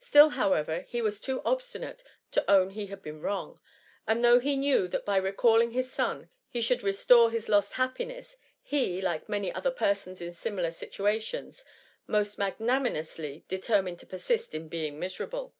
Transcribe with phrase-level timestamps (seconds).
[0.00, 3.60] Still, however, he was too obstinate to own he had been wrong;
[4.08, 8.36] and though he knew that by recalling his son be should restore his lost happiness,
[8.60, 11.64] he, like many other persons in similar situations,
[12.08, 12.54] most THE MUMMY.
[12.58, 12.64] 153
[13.24, 15.54] magnanimously determined to persist in being miserable.